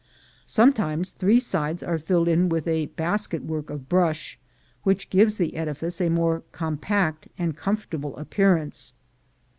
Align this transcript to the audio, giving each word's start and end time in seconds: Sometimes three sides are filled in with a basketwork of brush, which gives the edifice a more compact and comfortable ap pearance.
Sometimes 0.47 1.11
three 1.11 1.39
sides 1.39 1.83
are 1.83 1.99
filled 1.99 2.27
in 2.27 2.49
with 2.49 2.67
a 2.67 2.87
basketwork 2.97 3.69
of 3.69 3.87
brush, 3.87 4.39
which 4.81 5.11
gives 5.11 5.37
the 5.37 5.55
edifice 5.55 6.01
a 6.01 6.09
more 6.09 6.41
compact 6.51 7.27
and 7.37 7.55
comfortable 7.55 8.19
ap 8.19 8.31
pearance. 8.31 8.93